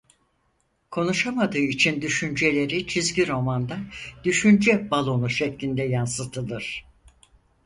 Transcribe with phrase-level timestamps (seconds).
[0.91, 3.79] Konuşamadığı için düşünceleri çizgi romanda
[4.23, 6.85] "düşünce balonu" şeklinde yansıtılır.